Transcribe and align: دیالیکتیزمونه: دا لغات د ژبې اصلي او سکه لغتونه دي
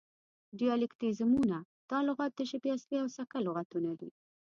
دیالیکتیزمونه: 0.59 1.57
دا 1.89 1.99
لغات 2.07 2.31
د 2.35 2.41
ژبې 2.49 2.69
اصلي 2.77 2.97
او 3.03 3.07
سکه 3.17 3.37
لغتونه 3.45 3.91
دي 3.99 4.09